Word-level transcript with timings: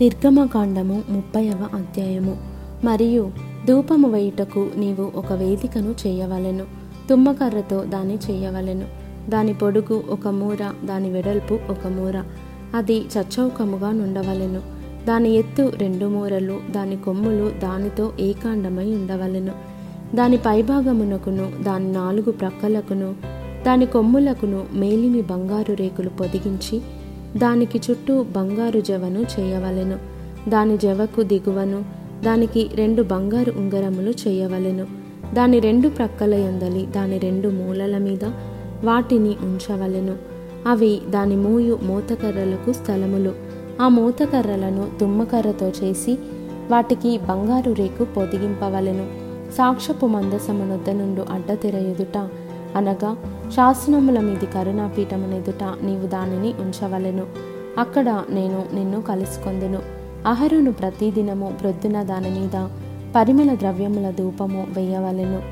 నిర్గమకాండము 0.00 1.02
ముప్పైవ 1.08 1.68
అధ్యాయము. 1.74 2.36
మరియు 2.84 3.30
ధూపము 3.68 4.10
వేయుటకు 4.10 4.68
నీవు 4.76 5.12
ఒక 5.14 5.32
వేదికను 5.32 5.94
చేయవలెను. 6.06 6.64
తుమ్మకర్రతో 7.10 7.84
దాన్ని 7.84 8.18
చేయవలెను. 8.30 8.84
దాని 9.30 9.54
పొడుగు 9.54 10.02
ఒక 10.10 10.28
మూర 10.28 10.72
దాని 10.84 11.10
వెడల్పు 11.10 11.54
ఒక 11.54 11.86
మూర. 11.86 12.24
అది 12.74 12.98
చచ్చౌకముగా 13.00 13.90
నుండవలెను. 13.90 14.60
దాని 15.06 15.30
ఎత్తు 15.30 15.72
రెండు 15.76 16.06
మూరలు 16.06 16.60
దాని 16.70 16.96
కొమ్ములు 16.96 17.52
దానితో 17.62 18.12
ఏకాండమై 18.20 18.86
ఉండవలెను. 18.86 19.52
దాని 20.14 20.36
పైభాగమునకును 20.36 21.52
దాని 21.62 21.92
నాలుగు 21.92 22.30
ప్రక్కలకును 22.30 23.14
దాని 23.66 23.86
కొమ్ములకును 23.86 24.64
మేలిమి 24.72 25.22
బంగారు 25.22 25.72
రేకులు 25.72 26.08
పొదిగించి 26.08 26.82
దానికి 27.36 27.80
చుట్టూ 27.90 28.22
బంగారు 28.22 28.80
జవను 28.80 29.40
చేయవలెను. 29.40 29.98
దాని 30.50 30.78
జవకు 30.78 31.22
దిగువను 31.22 31.84
దానికి 32.24 32.70
రెండు 32.74 33.02
బంగారు 33.02 33.52
ఉంగరములు 33.56 34.10
చేయవలెను. 34.10 34.86
దాని 35.34 35.60
రెండు 35.60 35.88
ప్రక్కల 35.88 36.34
ఎందలి 36.34 36.86
దాని 36.86 37.18
రెండు 37.18 37.48
మూలల 37.48 37.98
మీద 37.98 38.24
వాటిని 38.84 39.28
ఉంచవలెను. 39.28 40.16
అవి 40.66 41.00
దాని 41.10 41.36
మూయు 41.36 41.78
మూతకర్రలకు 41.82 42.72
స్థలములు. 42.72 43.32
ఆ 43.80 43.88
మూతకర్రలను 43.88 44.88
తుమ్మకర్రతో 45.00 45.68
చేసి 45.68 46.18
వాటికి 46.70 47.18
బంగారు 47.18 47.72
రేకు 47.72 48.04
పొదిగింపవలెను. 48.04 49.06
సాక్షపు 49.52 50.06
మందసమునొద్ద 50.06 50.90
నుండు 50.90 51.26
అడ్డతెర 51.30 51.76
ఎదుట 51.76 52.28
అనగా 52.76 53.16
శాసనముల 53.50 54.20
మీది 54.20 54.46
కరుణాపీఠమునెదుట 54.46 55.64
నీవు 55.82 56.06
దానిని 56.06 56.52
ఉంచవలెను. 56.52 57.26
అక్కడ 57.78 58.22
నేను 58.30 58.64
నిన్ను 58.74 59.02
కలుసుకొందును. 59.02 59.78
అహరును 60.26 60.72
ప్రతిదినము 60.72 61.52
ప్రొద్దున 61.60 62.02
దాని 62.02 62.30
మీద 62.30 62.68
పరిమళ 63.16 63.54
ద్రవ్యముల 63.54 64.10
ధూపము 64.10 64.66
వేయవలెను. 64.70 65.42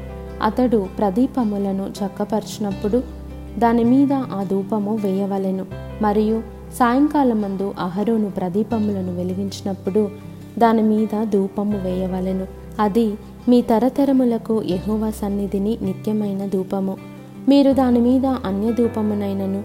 అతడు 0.42 0.86
ప్రదీపములను 0.98 1.90
చక్కపరిచినప్పుడు 2.04 3.02
దాని 3.58 3.84
మీద 3.84 4.12
ఆ 4.12 4.42
ధూపము 4.42 4.96
వేయవలెను. 4.96 5.66
మరియు 6.02 6.42
సాయంకాలమందు 6.74 7.74
అహరోను 7.78 8.30
ప్రదీపములను 8.30 9.16
వెలిగించినప్పుడు 9.16 10.10
దాని 10.58 10.82
మీద 10.82 11.24
ధూపము 11.24 11.78
వేయవలెను. 11.78 12.46
అది 12.80 13.14
మీ 13.48 13.62
తరతరములకు 13.62 14.62
యెహోవా 14.62 15.10
సన్నిధిని 15.10 15.78
నిత్యమైన 15.82 16.46
ధూపము. 16.46 17.11
మీరు 17.48 17.72
దాని 17.72 17.98
మీద 17.98 18.26
అన్య 18.26 18.72
ధూపమునైనను 18.72 19.62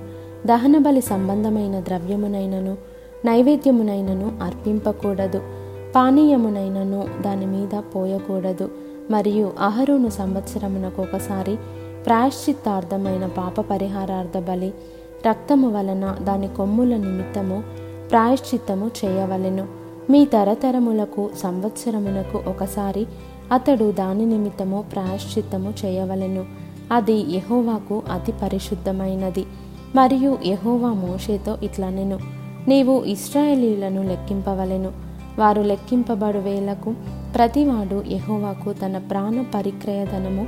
దహనబలి 0.48 1.02
సంబంధమైన 1.02 1.80
ద్రవ్యమునైనను 1.80 2.78
నైవేద్యమునైనను 3.26 4.32
అర్పింపకూడదు. 4.42 5.42
పానీయమునైనను 5.96 7.08
దాని 7.22 7.46
మీద 7.46 7.82
పోయకూడదు. 7.96 8.70
మరియు 9.12 9.54
అహరోను 9.60 10.10
సంవత్సరమునకు 10.10 11.02
ఒకసారి 11.02 11.56
ప్రాయశ్చిత్తార్థమైన 12.06 13.28
పాప 13.28 13.62
పరిహారార్థ 13.62 14.38
బలి 14.38 14.74
రక్తము 15.28 15.70
వలన 15.70 16.18
దాని 16.24 16.48
కొమ్ముల 16.48 16.98
నిమిత్తము 16.98 17.64
ప్రాయశ్చిత్తము 18.12 18.92
చేయవలెను. 19.06 19.68
మీ 20.10 20.26
తరతరములకు 20.26 21.30
సంవత్సరమునకు 21.38 22.50
ఒకసారి 22.50 23.08
అతడు 23.52 23.92
దాని 23.92 24.26
నిమిత్తము 24.26 24.84
ప్రాయశ్చిత్తము 24.94 25.74
చేయవలెను. 25.86 26.67
అది 26.92 27.36
యహోవాకు 27.36 28.04
అతి 28.12 28.32
పరిశుద్ధమైనది. 28.32 29.46
మరియు 29.96 30.38
యహోవా 30.46 30.94
మోషేతో 30.94 31.58
ఇట్లా 31.64 31.90
నేను 31.90 32.20
నీవు 32.68 33.04
ఇస్రాయేలీలను 33.04 34.04
లెక్కింపవలెను. 34.04 34.92
వారు 35.40 35.62
లెక్కింపబడు 35.62 36.38
వేలకు 36.38 36.94
ప్రతివాడు 37.36 38.04
యహోవాకు 38.12 38.74
తన 38.74 38.98
ప్రాణ 38.98 39.44
పరిక్రయధనము 39.56 40.48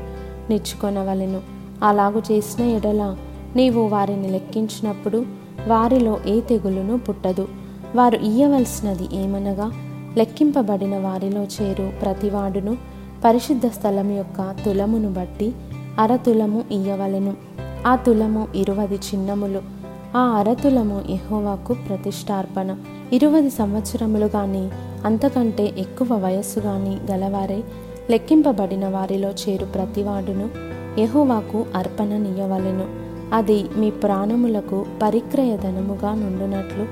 నిచ్చుకొనవలెను. 0.49 1.41
అలాగు 1.83 2.21
చేసిన 2.31 2.65
ఎడల 2.65 3.15
నీవు 3.55 3.87
వారిని 3.87 4.27
లెక్కించినప్పుడు 4.27 5.25
వారిలో 5.67 6.17
ఏ 6.27 6.41
తెగులును 6.41 6.99
పుట్టదు. 6.99 7.47
వారు 7.95 8.17
ఇయ్యవలసినది 8.17 9.03
ఏమనగా 9.13 9.71
లెక్కింపబడిన 10.17 10.97
వారిలో 10.97 11.43
చేరు 11.43 11.91
ప్రతివాడును 12.01 12.77
పరిశుద్ధ 13.25 13.67
స్థలం 13.67 14.11
యొక్క 14.17 14.55
తులమును 14.65 15.13
బట్టి 15.13 15.53
అరతులము 15.99 16.63
ఇయ్యవలెను. 16.71 17.33
ఆ 17.87 17.95
తులము 17.95 18.47
ఇరువది 18.55 18.95
చిన్నములు. 18.95 19.61
ఆ 20.17 20.19
అరతులము 20.19 21.01
ఎహోవాకు 21.09 21.73
ప్రతిష్టార్పణ. 21.73 22.75
ఇరువది 23.13 23.49
సంవత్సరములు 23.49 24.25
గాని 24.25 24.69
అంతకంటే 25.05 25.73
ఎక్కువ 25.77 26.07
వయస్సు 26.25 26.59
గాని 26.59 27.11
గలవారే 27.11 27.63
లెక్కింపబడిన 28.09 28.87
వారిలో 28.87 29.29
చేరు 29.29 29.65
ప్రతివాడును 29.65 30.49
ఎహోవాకు 30.99 31.65
అర్పణనియ్యవలెను 31.75 32.85
అది 33.33 33.65
మీ 33.75 33.91
ప్రాణములకు 33.91 34.85
పరిక్రయధనముగా 35.01 36.15
నుండునట్లు 36.15 36.87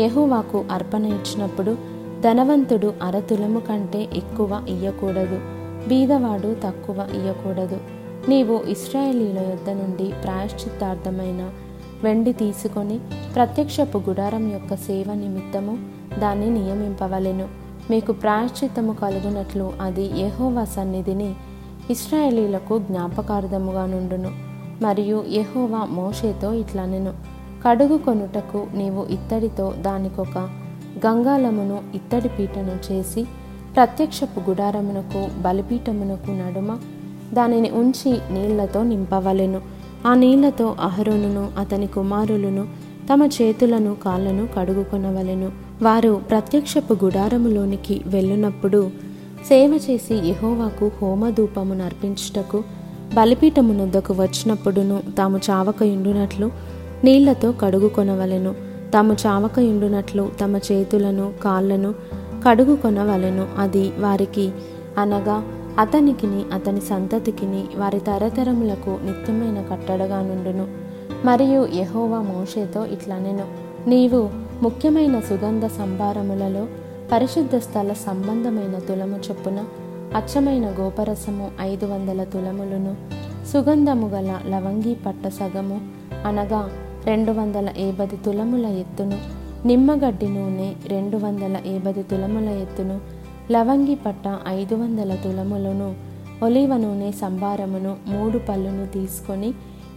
ఎహోవాకు 0.00 0.64
అర్పణ 0.72 1.04
ఇచ్చినప్పుడు 1.04 1.76
ధనవంతుడు 2.20 2.94
అరతులము 3.02 3.60
కంటే 3.60 4.08
ఎక్కువ 4.12 4.64
ఇయ్యకూడదు. 4.68 5.40
బీదవాడు 5.88 6.56
తక్కువ 6.64 7.06
ఇయ్యకూడదు. 7.14 8.01
నీవు 8.28 8.60
ఇస్రాయేలీల 8.68 9.38
యొద్ద 9.38 9.70
నుండి 9.70 10.12
ప్రాయశ్చిత్తార్థమైన 10.24 11.50
వెండి 12.04 12.32
తీసుకొని 12.32 13.00
ప్రత్యక్షపు 13.34 13.98
గుడారం 13.98 14.52
యొక్క 14.52 14.76
సేవ 14.76 15.14
నిమిత్తము 15.14 15.78
దాన్ని 16.18 16.50
నియమింపవలెను. 16.50 17.48
మీకు 17.90 18.12
ప్రాయశ్చిత్తము 18.12 18.92
కలుగునట్లు 18.92 19.72
అది 19.80 20.10
యహోవా 20.20 20.64
సన్నిధిని 20.64 21.34
ఇస్రాయేలీలకు 21.90 22.78
జ్ఞాపకార్థముగా 22.78 23.86
నుండును. 23.86 24.30
మరియు 24.82 25.24
యహోవా 25.28 25.84
మోషేతో 25.84 26.52
ఇట్లనెను. 26.52 27.12
కడుగు 27.66 27.98
కొనుటకు 27.98 28.66
నీవు 28.74 29.06
ఇత్తడితో 29.10 29.74
దానికొక 29.78 30.38
గంగాలమును 31.06 31.82
ఇత్తడి 31.94 32.28
పీటను 32.28 32.92
చేసి 32.92 33.24
ప్రత్యక్షపు 33.76 34.50
గుడారమునకు 34.50 35.40
బలిపీఠమునకు 35.40 36.30
నడుమ 36.30 36.78
దానిని 37.32 37.70
ఉంచి 37.70 38.12
నీళ్ళతో 38.12 38.82
నింపవలెను. 38.82 39.60
ఆ 40.06 40.14
నీళ్ళతో 40.14 40.76
అహరోనును 40.80 41.50
అతని 41.58 41.86
కుమారులను 41.86 42.66
తమ 43.12 43.22
చేతులను 43.22 43.96
కాళ్ళను 44.04 44.48
కడుగుకొనవలెను. 44.56 45.52
వారు 45.82 46.20
ప్రత్యక్షపు 46.30 47.04
గుడారములోనికి 47.04 48.00
వెళ్ళునప్పుడు 48.06 48.90
సేవ 49.48 49.80
చేసి 49.90 50.14
యహోవాకు 50.14 50.90
హోమధూపమును 51.02 51.84
అర్పించుటకు 51.84 52.64
బలిపీఠమునొద్దకు 53.14 54.14
వచ్చినప్పుడును 54.14 55.02
తాము 55.18 55.40
చావకయుండునట్లు 55.50 56.50
నీళ్ళతో 57.04 57.52
కడుగుకొనవలెను. 57.52 58.54
తాము 58.94 59.16
చావకయుండునట్లు 59.26 60.30
తమ 60.40 60.56
చేతులను 60.56 61.32
కాళ్ళను 61.44 61.94
కడుగుకొనవలెను. 62.48 63.46
అది 63.58 63.92
వారికి 63.98 64.50
అనగా 64.98 65.44
అతనికిని 65.78 66.44
అతని 66.52 66.80
సంతతికిని 66.80 67.64
వారి 67.76 68.00
తరతరములకు 68.00 68.90
నిత్యమైన 68.90 69.64
కట్టడగా 69.70 70.22
నుండును. 70.22 70.66
మరియు 71.24 71.68
యహోవా 71.74 72.20
మోషేతో 72.20 72.86
ఇట్లా 72.86 73.18
నేను 73.18 73.44
నీవు 73.88 74.30
ముఖ్యమైన 74.62 75.20
సుగంధ 75.20 75.66
సంభారములలో 75.66 76.66
పరిశుద్ధ 77.12 77.56
స్థల 77.56 77.92
సంబంధమైన 77.92 78.78
తులము 78.78 79.16
చొప్పున 79.16 79.64
అచ్చమైన 80.16 80.74
గోపరసము 80.80 81.50
ఐదు 81.60 81.86
వందల 81.86 82.24
తులములను 82.24 82.96
సుగంధము 83.52 84.08
గల 84.08 84.38
లవంగి 84.48 84.94
పట్ట 84.94 85.28
సగము 85.28 85.80
అనగా 86.26 86.70
రెండు 87.04 87.32
వందల 87.32 87.68
ఏబది 87.78 88.16
తులముల 88.16 88.66
ఎత్తును 88.66 89.18
నిమ్మగడ్డి 89.66 90.28
నూనె 90.28 90.72
రెండు 90.86 91.16
వందల 91.16 91.56
ఏబది 91.66 92.02
తులముల 92.02 92.48
ఎత్తును 92.48 93.21
లవంగి 93.50 93.94
పట్ట 93.94 94.38
ఐదు 94.48 94.74
వందల 94.74 95.14
తులములను 95.14 95.94
ఒలివ 96.42 96.76
నూనె 96.76 97.12
సంభారమును 97.12 97.96
మూడు 98.06 98.38
పళ్ళును 98.38 98.86
తీసుకొని 98.86 99.52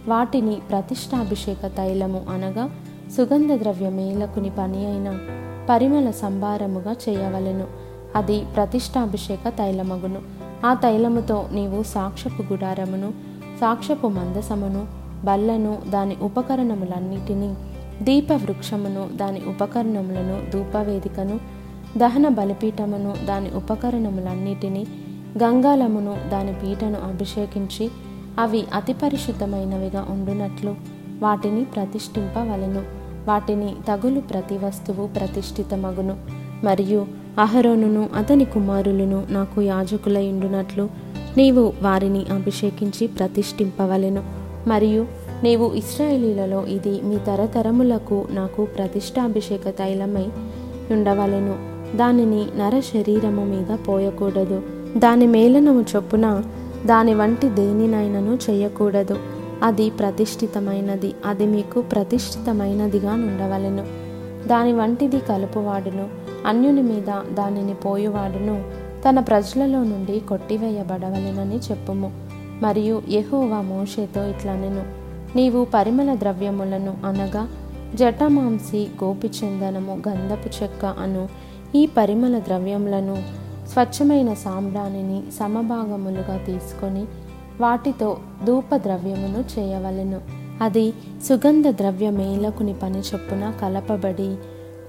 వాటిని 0.08 0.56
ప్రతిష్టాభిషేక 0.70 1.66
తైలము 1.66 2.26
అనగా 2.30 2.70
సుగంధ 3.16 3.52
ద్రవ్య 3.52 3.88
మేలకుని 3.88 4.50
పని 4.58 4.86
అయిన 4.86 5.18
పరిమళ 5.68 6.10
సంభారముగా 6.10 6.96
చేయవలెను. 7.08 7.66
అది 8.16 8.44
ప్రతిష్టాభిషేక 8.44 9.48
తైలమగును. 9.48 10.20
ఆ 10.66 10.74
తైలముతో 10.74 11.48
నీవు 11.52 11.82
సాక్షపు 11.82 12.42
గుడారమును 12.42 13.12
సాక్షపు 13.60 14.06
మందసమును 14.06 14.86
బల్లను 15.24 15.78
దాని 15.88 16.16
ఉపకరణములన్నిటినీ 16.22 17.54
దీప 18.02 18.32
వృక్షమును 18.32 19.08
దాని 19.16 19.40
ఉపకరణములను 19.48 20.50
ధూపవేదికను 20.50 21.55
దహన 21.96 22.28
బలిపీఠమును 22.28 23.26
దాని 23.26 23.50
ఉపకరణములన్నిటినీ 23.56 24.86
గంగాలమును 25.42 26.16
దాని 26.32 26.52
పీటను 26.52 26.96
అభిషేకించి 27.08 27.90
అవి 28.38 28.64
అతి 28.74 28.92
పరిశుద్ధమైనవిగా 28.92 30.06
ఉండునట్లు 30.10 30.74
వాటిని 31.22 31.64
ప్రతిష్ఠింపవలెను. 31.64 32.82
వాటిని 33.26 33.74
తగులు 33.88 34.20
ప్రతి 34.20 34.58
వస్తువు 34.58 35.06
ప్రతిష్ఠితమగును. 35.06 36.16
మరియు 36.64 37.06
అహరోనును 37.38 38.08
అతని 38.16 38.44
కుమారులను 38.44 39.24
నాకు 39.30 39.62
యాజకులయుండునట్లు 39.62 40.88
నీవు 41.36 41.72
వారిని 41.82 42.24
అభిషేకించి 42.24 43.06
ప్రతిష్ఠింపవలెను. 43.06 44.22
మరియు 44.68 45.06
నీవు 45.42 45.74
ఇస్రాయేలీలలో 45.74 46.66
ఇది 46.66 47.02
మీ 47.02 47.18
తరతరములకు 47.26 48.26
నాకు 48.30 48.64
ప్రతిష్టాభిషేక 48.64 49.68
తైలమై 49.68 50.26
ఉండవలెను. 50.90 51.75
దానిని 51.94 52.46
నర 52.56 52.80
శరీరము 52.80 53.44
మీద 53.44 53.76
పోయకూడదు. 53.88 54.62
దాని 54.96 55.26
మేలనము 55.26 55.84
చొప్పున 55.96 56.42
దాని 56.86 57.14
వంటి 57.14 57.48
దేనినైనను 57.48 58.38
చేయకూడదు. 58.50 59.18
అది 59.62 59.90
ప్రతిష్ఠితమైనది 59.90 61.14
అది 61.26 61.46
మీకు 61.46 61.80
ప్రతిష్ఠితమైనదిగా 61.80 63.12
ఉండవలెను 63.12 63.86
దాని 64.48 64.72
వంటిది 64.72 65.18
కలుపువాడును 65.18 66.08
అన్యుని 66.46 66.82
మీద 66.82 67.34
దానిని 67.34 67.74
పోయువాడును 67.74 68.64
తన 69.08 69.20
ప్రజలలో 69.20 69.84
నుండి 69.84 70.20
కొట్టివేయబడవలెనని 70.20 71.56
చెప్పుము. 71.56 72.12
మరియు 72.62 73.02
యహోవా 73.08 73.60
మోషేతో 73.60 74.24
ఇట్లనెను. 74.24 74.82
నీవు 75.36 75.66
పరిమళ 75.74 76.14
ద్రవ్యములను 76.14 76.96
అనగా 77.04 77.48
జటమాంసి 77.94 78.86
గోపిచందనము 79.04 80.02
గంధపు 80.08 80.62
చెక్క 80.62 80.84
అను 80.84 81.28
ఈ 81.74 81.86
పరిమళ 81.86 82.38
ద్రవ్యములను 82.38 83.22
స్వచ్ఛమైన 83.68 84.34
సాంబ్రాణిని 84.34 85.22
సమభాగములుగా 85.30 86.36
తీసుకొని 86.46 87.04
వాటితో 87.60 88.16
ధూప 88.44 88.76
ద్రవ్యమును 88.76 89.58
చేయవలెను. 89.58 90.20
అది 90.60 90.92
సుగంధ 91.28 91.68
ద్రవ్య 91.68 92.10
మేలకుని 92.10 92.74
పని 92.74 92.98
చొప్పున 92.98 93.54
కలపబడి 93.62 94.36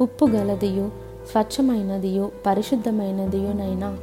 ఉప్పు 0.02 0.26
గలదియు 0.26 0.92
స్వచ్ఛమైనదియు 1.32 2.32
పరిశుద్ధమైనదియునైనా 2.46 3.98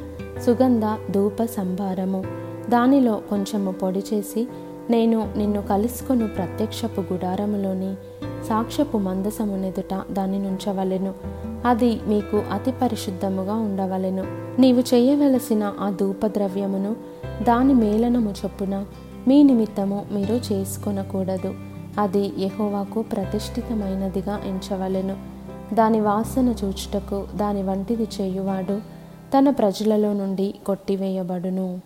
సుగంధ 0.47 0.83
ధూప 1.11 1.45
సంభారము. 1.45 2.25
దానిలో 2.71 3.21
కొంచెము 3.31 3.73
పొడి 3.73 4.03
చేసి 4.15 4.49
నేను 4.91 5.29
నిన్ను 5.37 5.63
కలుసుకొను 5.63 6.29
ప్రత్యక్షపు 6.29 7.01
గుడారములోని 7.01 7.95
సాక్ష్యపు 8.49 8.99
మందసమునెదుట 8.99 10.03
దాన్ని 10.11 10.39
నుంచవలెను. 10.39 11.15
అది 11.67 12.01
మీకు 12.07 12.37
అతి 12.37 12.73
పరిశుద్ధముగా 12.73 13.55
ఉండవలెను. 13.55 14.25
నీవు 14.61 14.81
చేయవలసిన 14.81 15.73
ఆ 15.81 15.91
ధూపద్రవ్యమును 15.91 16.97
దాని 17.43 17.75
మేలనము 17.75 18.35
చొప్పున 18.45 18.85
మీ 19.29 19.43
నిమిత్తము 19.43 20.07
మీరు 20.13 20.35
చేసుకొనకూడదు. 20.53 21.55
అది 21.99 22.33
యహోవాకు 22.39 23.03
ప్రతిష్ఠితమైనదిగా 23.03 24.41
ఎంచవలెను. 24.47 25.17
దాని 25.75 26.01
వాసన 26.01 26.55
చూచుటకు 26.65 27.27
దాని 27.37 27.63
వంటిది 27.63 28.09
చేయువాడు 28.21 28.81
తన 29.39 29.51
ప్రజలలో 29.51 30.13
నుండి 30.13 30.55
కొట్టివేయబడును. 30.67 31.81